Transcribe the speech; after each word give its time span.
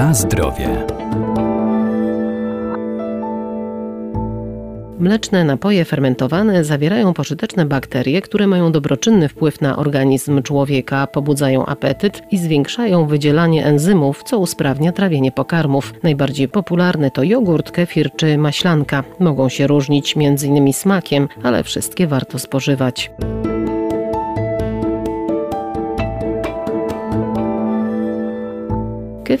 Na 0.00 0.14
zdrowie. 0.14 0.68
Mleczne 4.98 5.44
napoje 5.44 5.84
fermentowane 5.84 6.64
zawierają 6.64 7.14
pożyteczne 7.14 7.66
bakterie, 7.66 8.22
które 8.22 8.46
mają 8.46 8.72
dobroczynny 8.72 9.28
wpływ 9.28 9.60
na 9.60 9.76
organizm 9.76 10.42
człowieka, 10.42 11.06
pobudzają 11.06 11.66
apetyt 11.66 12.22
i 12.30 12.38
zwiększają 12.38 13.06
wydzielanie 13.06 13.64
enzymów, 13.64 14.22
co 14.22 14.38
usprawnia 14.38 14.92
trawienie 14.92 15.32
pokarmów. 15.32 15.94
Najbardziej 16.02 16.48
popularne 16.48 17.10
to 17.10 17.22
jogurt, 17.22 17.70
kefir 17.70 18.10
czy 18.16 18.38
maślanka. 18.38 19.04
Mogą 19.18 19.48
się 19.48 19.66
różnić 19.66 20.16
m.in. 20.16 20.72
smakiem, 20.72 21.28
ale 21.42 21.64
wszystkie 21.64 22.06
warto 22.06 22.38
spożywać. 22.38 23.10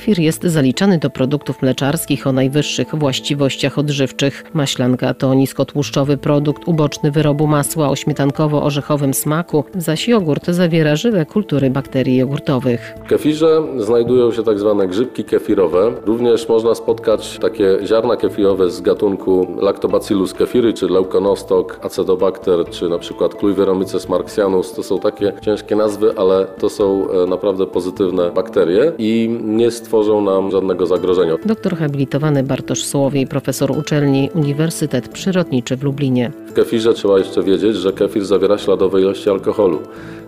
Kefir 0.00 0.18
jest 0.18 0.42
zaliczany 0.42 0.98
do 0.98 1.10
produktów 1.10 1.62
mleczarskich 1.62 2.26
o 2.26 2.32
najwyższych 2.32 2.94
właściwościach 2.94 3.78
odżywczych. 3.78 4.44
Maślanka 4.54 5.14
to 5.14 5.34
niskotłuszczowy 5.34 6.16
produkt 6.16 6.68
uboczny 6.68 7.10
wyrobu 7.10 7.46
masła 7.46 7.88
o 7.88 7.96
śmietankowo-orzechowym 7.96 9.14
smaku, 9.14 9.64
zaś 9.74 10.08
jogurt 10.08 10.46
zawiera 10.46 10.96
żywe 10.96 11.26
kultury 11.26 11.70
bakterii 11.70 12.16
jogurtowych. 12.16 12.94
W 13.04 13.08
kefirze 13.08 13.62
znajdują 13.78 14.32
się 14.32 14.42
tak 14.42 14.58
zwane 14.58 14.88
grzybki 14.88 15.24
kefirowe. 15.24 15.92
Również 16.06 16.48
można 16.48 16.74
spotkać 16.74 17.38
takie 17.38 17.78
ziarna 17.84 18.16
kefirowe 18.16 18.70
z 18.70 18.80
gatunku 18.80 19.46
Lactobacillus 19.60 20.34
kefiry, 20.34 20.72
czy 20.72 20.86
Leukonostoc, 20.86 21.66
Acetobacter, 21.82 22.70
czy 22.70 22.88
na 22.88 22.98
przykład 22.98 23.34
Cluiveromyces 23.34 24.08
marxianus. 24.08 24.72
To 24.72 24.82
są 24.82 24.98
takie 24.98 25.32
ciężkie 25.40 25.76
nazwy, 25.76 26.12
ale 26.16 26.46
to 26.58 26.68
są 26.68 27.10
e, 27.10 27.26
naprawdę 27.26 27.66
pozytywne 27.66 28.30
bakterie 28.30 28.92
i 28.98 29.40
nie 29.44 29.70
stworzą 29.90 30.20
nam 30.20 30.50
żadnego 30.50 30.86
zagrożenia. 30.86 31.36
Doktor 31.46 31.76
habilitowany 31.76 32.42
Bartosz 32.42 32.84
Słowiej, 32.84 33.26
profesor 33.26 33.70
uczelni 33.70 34.30
Uniwersytet 34.34 35.08
Przyrodniczy 35.08 35.76
w 35.76 35.82
Lublinie. 35.82 36.32
W 36.46 36.52
kefirze 36.52 36.94
trzeba 36.94 37.18
jeszcze 37.18 37.42
wiedzieć, 37.42 37.76
że 37.76 37.92
kefir 37.92 38.24
zawiera 38.24 38.58
śladowe 38.58 39.00
ilości 39.00 39.30
alkoholu 39.30 39.78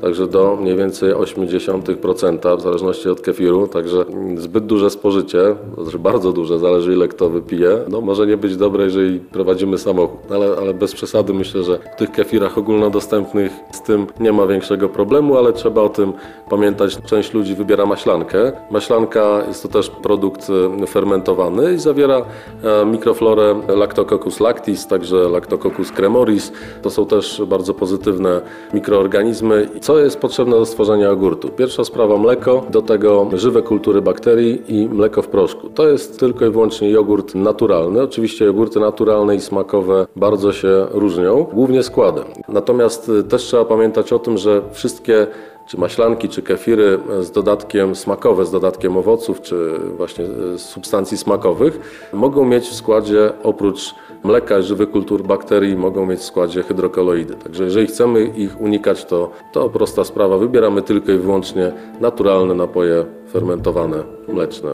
także 0.00 0.26
do 0.26 0.56
mniej 0.60 0.76
więcej 0.76 1.14
0,8% 1.14 2.58
w 2.58 2.60
zależności 2.60 3.08
od 3.08 3.20
kefiru, 3.20 3.68
także 3.68 4.04
zbyt 4.36 4.66
duże 4.66 4.90
spożycie, 4.90 5.56
znaczy 5.78 5.98
bardzo 5.98 6.32
duże, 6.32 6.58
zależy 6.58 6.92
ile 6.92 7.08
kto 7.08 7.30
wypije, 7.30 7.78
no 7.88 8.00
może 8.00 8.26
nie 8.26 8.36
być 8.36 8.56
dobre, 8.56 8.84
jeżeli 8.84 9.20
prowadzimy 9.20 9.78
samochód, 9.78 10.32
ale, 10.32 10.46
ale 10.60 10.74
bez 10.74 10.94
przesady 10.94 11.34
myślę, 11.34 11.62
że 11.62 11.78
w 11.94 11.98
tych 11.98 12.10
kefirach 12.10 12.58
ogólnodostępnych 12.58 13.52
z 13.72 13.82
tym 13.82 14.06
nie 14.20 14.32
ma 14.32 14.46
większego 14.46 14.88
problemu, 14.88 15.36
ale 15.36 15.52
trzeba 15.52 15.82
o 15.82 15.88
tym 15.88 16.12
pamiętać. 16.50 16.98
Część 17.06 17.34
ludzi 17.34 17.54
wybiera 17.54 17.86
maślankę. 17.86 18.52
Maślanka 18.70 19.44
jest 19.48 19.62
to 19.62 19.68
też 19.68 19.90
produkt 19.90 20.46
e, 20.82 20.86
fermentowany 20.86 21.74
i 21.74 21.78
zawiera 21.78 22.22
e, 22.62 22.86
mikroflorę 22.86 23.60
Lactococcus 23.68 24.40
lactis, 24.40 24.86
także 24.86 25.16
Lactococcus 25.16 25.92
cremoris. 25.92 26.52
To 26.82 26.90
są 26.90 27.06
też 27.06 27.42
bardzo 27.46 27.74
pozytywne 27.74 28.40
mikroorganizmy 28.74 29.68
co 29.86 29.98
jest 29.98 30.18
potrzebne 30.18 30.56
do 30.56 30.66
stworzenia 30.66 31.06
jogurtu? 31.06 31.48
Pierwsza 31.48 31.84
sprawa 31.84 32.18
mleko, 32.18 32.66
do 32.70 32.82
tego 32.82 33.30
żywe 33.32 33.62
kultury 33.62 34.02
bakterii 34.02 34.62
i 34.68 34.88
mleko 34.88 35.22
w 35.22 35.28
proszku. 35.28 35.68
To 35.68 35.88
jest 35.88 36.20
tylko 36.20 36.46
i 36.46 36.50
wyłącznie 36.50 36.90
jogurt 36.90 37.34
naturalny. 37.34 38.02
Oczywiście 38.02 38.44
jogurty 38.44 38.80
naturalne 38.80 39.34
i 39.36 39.40
smakowe 39.40 40.06
bardzo 40.16 40.52
się 40.52 40.86
różnią, 40.90 41.46
głównie 41.52 41.82
składem. 41.82 42.24
Natomiast 42.48 43.08
y, 43.08 43.24
też 43.24 43.42
trzeba 43.42 43.64
pamiętać 43.64 44.12
o 44.12 44.18
tym, 44.18 44.38
że 44.38 44.62
wszystkie 44.72 45.26
czy 45.66 45.80
maślanki, 45.80 46.28
czy 46.28 46.42
kefiry 46.42 46.98
z 47.20 47.30
dodatkiem 47.30 47.96
smakowe, 47.96 48.46
z 48.46 48.50
dodatkiem 48.50 48.96
owoców, 48.96 49.40
czy 49.40 49.78
właśnie 49.96 50.24
substancji 50.56 51.18
smakowych, 51.18 52.08
mogą 52.12 52.44
mieć 52.44 52.68
w 52.68 52.74
składzie 52.74 53.32
oprócz 53.42 53.94
mleka, 54.24 54.62
żywych 54.62 54.90
kultur 54.90 55.22
bakterii 55.22 55.76
mogą 55.76 56.06
mieć 56.06 56.20
w 56.20 56.24
składzie 56.24 56.62
hydrokoloidy. 56.62 57.34
Także 57.34 57.64
jeżeli 57.64 57.86
chcemy 57.86 58.24
ich 58.24 58.60
unikać, 58.60 59.04
to, 59.04 59.30
to 59.52 59.68
prosta 59.68 60.04
sprawa. 60.04 60.38
Wybieramy 60.38 60.82
tylko 60.82 61.12
i 61.12 61.18
wyłącznie 61.18 61.72
naturalne 62.00 62.54
napoje 62.54 63.04
fermentowane, 63.32 64.02
mleczne. 64.28 64.70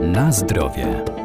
Na 0.00 0.32
zdrowie. 0.32 1.19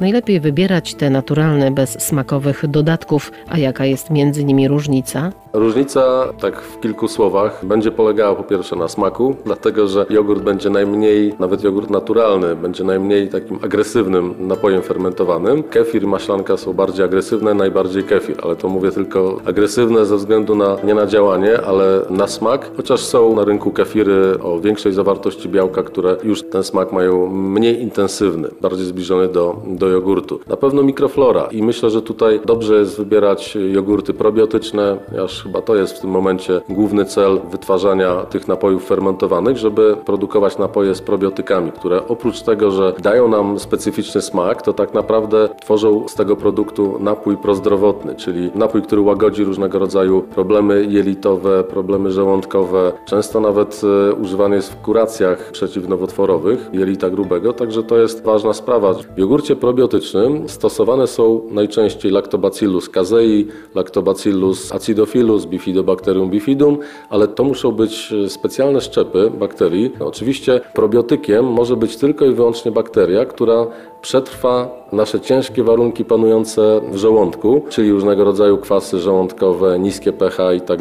Najlepiej 0.00 0.40
wybierać 0.40 0.94
te 0.94 1.10
naturalne, 1.10 1.70
bez 1.70 2.00
smakowych 2.00 2.66
dodatków, 2.66 3.32
a 3.48 3.58
jaka 3.58 3.84
jest 3.84 4.10
między 4.10 4.44
nimi 4.44 4.68
różnica? 4.68 5.32
Różnica, 5.52 6.32
tak 6.40 6.60
w 6.60 6.80
kilku 6.80 7.08
słowach, 7.08 7.64
będzie 7.64 7.90
polegała 7.90 8.34
po 8.34 8.42
pierwsze 8.42 8.76
na 8.76 8.88
smaku, 8.88 9.36
dlatego 9.44 9.88
że 9.88 10.06
jogurt 10.10 10.42
będzie 10.42 10.70
najmniej, 10.70 11.34
nawet 11.38 11.64
jogurt 11.64 11.90
naturalny, 11.90 12.56
będzie 12.56 12.84
najmniej 12.84 13.28
takim 13.28 13.58
agresywnym 13.64 14.34
napojem 14.38 14.82
fermentowanym. 14.82 15.62
Kefir 15.62 16.02
i 16.02 16.06
maślanka 16.06 16.56
są 16.56 16.72
bardziej 16.72 17.04
agresywne, 17.04 17.54
najbardziej 17.54 18.04
kefir, 18.04 18.36
ale 18.42 18.56
to 18.56 18.68
mówię 18.68 18.90
tylko 18.90 19.38
agresywne 19.44 20.06
ze 20.06 20.16
względu 20.16 20.54
na, 20.54 20.76
nie 20.84 20.94
na 20.94 21.06
działanie, 21.06 21.60
ale 21.60 22.00
na 22.10 22.26
smak, 22.26 22.70
chociaż 22.76 23.00
są 23.00 23.36
na 23.36 23.44
rynku 23.44 23.70
kefiry 23.70 24.38
o 24.42 24.60
większej 24.60 24.92
zawartości 24.92 25.48
białka, 25.48 25.82
które 25.82 26.16
już 26.24 26.42
ten 26.42 26.64
smak 26.64 26.92
mają 26.92 27.26
mniej 27.26 27.82
intensywny, 27.82 28.48
bardziej 28.60 28.86
zbliżony 28.86 29.28
do, 29.28 29.56
do 29.66 29.88
jogurtu. 29.88 30.40
Na 30.48 30.56
pewno 30.56 30.82
mikroflora 30.82 31.48
i 31.50 31.62
myślę, 31.62 31.90
że 31.90 32.02
tutaj 32.02 32.40
dobrze 32.44 32.74
jest 32.74 32.96
wybierać 32.96 33.58
jogurty 33.72 34.14
probiotyczne, 34.14 34.96
aż 35.24 35.37
chyba 35.42 35.62
to 35.62 35.76
jest 35.76 35.96
w 35.96 36.00
tym 36.00 36.10
momencie 36.10 36.60
główny 36.68 37.04
cel 37.04 37.40
wytwarzania 37.50 38.14
tych 38.14 38.48
napojów 38.48 38.86
fermentowanych, 38.86 39.56
żeby 39.56 39.96
produkować 40.04 40.58
napoje 40.58 40.94
z 40.94 41.00
probiotykami, 41.00 41.72
które 41.72 42.08
oprócz 42.08 42.42
tego, 42.42 42.70
że 42.70 42.92
dają 43.02 43.28
nam 43.28 43.58
specyficzny 43.58 44.22
smak, 44.22 44.62
to 44.62 44.72
tak 44.72 44.94
naprawdę 44.94 45.48
tworzą 45.62 46.08
z 46.08 46.14
tego 46.14 46.36
produktu 46.36 46.96
napój 47.00 47.36
prozdrowotny, 47.36 48.14
czyli 48.14 48.50
napój, 48.54 48.82
który 48.82 49.00
łagodzi 49.02 49.44
różnego 49.44 49.78
rodzaju 49.78 50.22
problemy 50.22 50.86
jelitowe, 50.88 51.64
problemy 51.64 52.12
żołądkowe. 52.12 52.92
Często 53.06 53.40
nawet 53.40 53.80
e, 54.10 54.14
używany 54.14 54.56
jest 54.56 54.72
w 54.72 54.80
kuracjach 54.80 55.50
przeciwnowotworowych 55.52 56.70
jelita 56.72 57.10
grubego, 57.10 57.52
także 57.52 57.82
to 57.82 57.98
jest 57.98 58.24
ważna 58.24 58.52
sprawa. 58.52 58.94
W 58.94 59.18
jogurcie 59.18 59.56
probiotycznym 59.56 60.48
stosowane 60.48 61.06
są 61.06 61.40
najczęściej 61.50 62.12
Lactobacillus 62.12 62.88
casei, 62.88 63.46
Lactobacillus 63.74 64.72
acidophilus, 64.72 65.27
Bifidobacterium 65.36 66.30
bifidum, 66.30 66.78
ale 67.08 67.28
to 67.28 67.44
muszą 67.44 67.72
być 67.72 68.12
e, 68.12 68.28
specjalne 68.28 68.80
szczepy 68.80 69.30
bakterii. 69.30 69.90
Oczywiście 70.00 70.60
probiotykiem 70.72 71.44
może 71.44 71.76
być 71.76 71.96
tylko 71.96 72.26
i 72.26 72.34
wyłącznie 72.34 72.72
bakteria, 72.72 73.24
która 73.26 73.66
przetrwa 74.02 74.68
nasze 74.92 75.20
ciężkie 75.20 75.62
warunki 75.62 76.04
panujące 76.04 76.80
w 76.92 76.96
żołądku, 76.96 77.62
czyli 77.68 77.92
różnego 77.92 78.24
rodzaju 78.24 78.58
kwasy 78.58 78.98
żołądkowe, 78.98 79.78
niskie 79.78 80.12
pH 80.12 80.52
i 80.54 80.60
tak. 80.60 80.78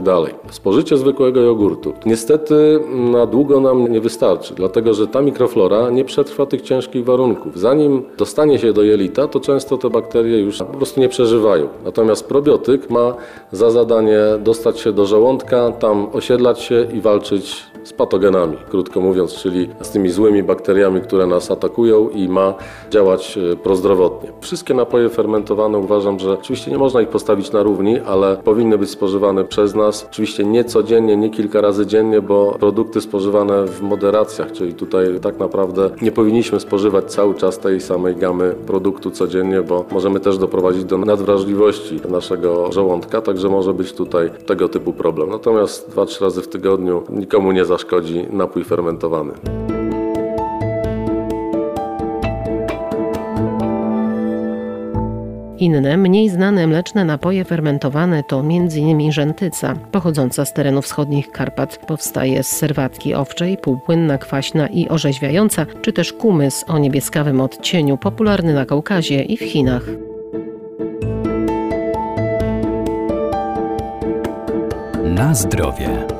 Spożycie 0.51 0.97
zwykłego 0.97 1.39
jogurtu 1.39 1.93
niestety 2.05 2.79
na 2.95 3.25
długo 3.25 3.59
nam 3.59 3.91
nie 3.91 4.01
wystarczy, 4.01 4.53
dlatego 4.53 4.93
że 4.93 5.07
ta 5.07 5.21
mikroflora 5.21 5.89
nie 5.89 6.05
przetrwa 6.05 6.45
tych 6.45 6.61
ciężkich 6.61 7.05
warunków. 7.05 7.59
Zanim 7.59 8.03
dostanie 8.17 8.59
się 8.59 8.73
do 8.73 8.83
jelita, 8.83 9.27
to 9.27 9.39
często 9.39 9.77
te 9.77 9.89
bakterie 9.89 10.39
już 10.39 10.57
po 10.57 10.65
prostu 10.65 10.99
nie 10.99 11.09
przeżywają. 11.09 11.67
Natomiast 11.85 12.27
probiotyk 12.27 12.89
ma 12.89 13.13
za 13.51 13.71
zadanie 13.71 14.19
dostać 14.39 14.79
się 14.79 14.91
do 14.91 15.05
żołądka, 15.05 15.71
tam 15.71 16.07
osiedlać 16.13 16.59
się 16.59 16.87
i 16.93 17.01
walczyć 17.01 17.65
z 17.87 17.93
patogenami, 17.93 18.57
krótko 18.69 19.01
mówiąc, 19.01 19.33
czyli 19.33 19.69
z 19.81 19.89
tymi 19.89 20.09
złymi 20.09 20.43
bakteriami, 20.43 21.01
które 21.01 21.27
nas 21.27 21.51
atakują 21.51 22.09
i 22.09 22.27
ma 22.29 22.53
działać 22.89 23.37
e, 23.37 23.55
prozdrowotnie. 23.55 24.31
Wszystkie 24.41 24.73
napoje 24.73 25.09
fermentowane 25.09 25.77
uważam, 25.77 26.19
że 26.19 26.33
oczywiście 26.33 26.71
nie 26.71 26.77
można 26.77 27.01
ich 27.01 27.09
postawić 27.09 27.51
na 27.51 27.63
równi, 27.63 27.99
ale 27.99 28.37
powinny 28.37 28.77
być 28.77 28.89
spożywane 28.89 29.43
przez 29.43 29.75
nas. 29.75 30.07
Oczywiście 30.11 30.45
nie 30.45 30.63
codziennie, 30.63 31.17
nie 31.17 31.29
kilka 31.29 31.61
razy 31.61 31.85
dziennie, 31.85 32.21
bo 32.21 32.55
produkty 32.59 33.01
spożywane 33.01 33.65
w 33.65 33.81
moderacjach, 33.81 34.51
czyli 34.51 34.73
tutaj 34.73 35.19
tak 35.21 35.39
naprawdę 35.39 35.89
nie 36.01 36.11
powinniśmy 36.11 36.59
spożywać 36.59 37.05
cały 37.05 37.35
czas 37.35 37.59
tej 37.59 37.81
samej 37.81 38.15
gamy 38.15 38.55
produktu 38.67 39.11
codziennie, 39.11 39.61
bo 39.61 39.85
możemy 39.91 40.19
też 40.19 40.37
doprowadzić 40.37 40.83
do 40.85 40.97
nadwrażliwości 40.97 41.99
naszego 42.09 42.71
żołądka, 42.71 43.21
także 43.21 43.49
może 43.49 43.73
być 43.73 43.93
tutaj 43.93 44.29
tego 44.45 44.69
typu 44.69 44.93
problem. 44.93 45.29
Natomiast 45.29 45.95
2-3 45.95 46.21
razy 46.21 46.41
w 46.41 46.47
tygodniu 46.47 47.03
nikomu 47.09 47.51
nie 47.51 47.65
zaszkodzi 47.77 48.25
napój 48.31 48.63
fermentowany. 48.63 49.33
Inne, 55.59 55.97
mniej 55.97 56.29
znane 56.29 56.67
mleczne 56.67 57.05
napoje 57.05 57.43
fermentowane 57.43 58.23
to 58.23 58.39
m.in. 58.39 59.11
rzętyca, 59.11 59.73
pochodząca 59.91 60.45
z 60.45 60.53
terenów 60.53 60.85
wschodnich 60.85 61.31
Karpat. 61.31 61.77
Powstaje 61.87 62.43
z 62.43 62.47
serwatki 62.47 63.13
owczej, 63.13 63.57
półpłynna, 63.57 64.17
kwaśna 64.17 64.67
i 64.67 64.89
orzeźwiająca, 64.89 65.65
czy 65.81 65.93
też 65.93 66.13
kumys 66.13 66.65
o 66.67 66.77
niebieskawym 66.77 67.41
odcieniu, 67.41 67.97
popularny 67.97 68.53
na 68.53 68.65
Kaukazie 68.65 69.23
i 69.23 69.37
w 69.37 69.41
Chinach. 69.41 69.83
Na 75.03 75.35
zdrowie. 75.35 76.17